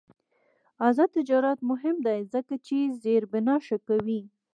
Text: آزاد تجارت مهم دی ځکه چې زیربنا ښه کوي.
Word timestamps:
آزاد 0.87 1.09
تجارت 1.17 1.59
مهم 1.69 1.95
دی 2.05 2.19
ځکه 2.33 2.53
چې 2.67 2.77
زیربنا 3.03 3.55
ښه 3.65 3.77
کوي. 3.87 4.21